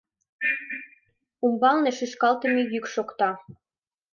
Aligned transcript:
Умбалне 1.45 1.91
шӱшкалтыме 1.97 2.61
йӱк 2.73 2.85
шокта. 2.93 3.29